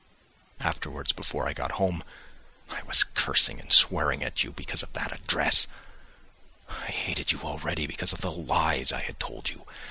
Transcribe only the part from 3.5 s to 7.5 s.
and swearing at you because of that address, I hated you